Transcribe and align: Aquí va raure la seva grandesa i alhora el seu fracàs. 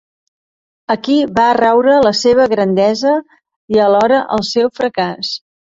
Aquí 0.93 1.17
va 1.35 1.43
raure 1.57 1.99
la 2.07 2.13
seva 2.21 2.49
grandesa 2.55 3.15
i 3.77 3.81
alhora 3.89 4.25
el 4.39 4.47
seu 4.57 4.73
fracàs. 4.83 5.35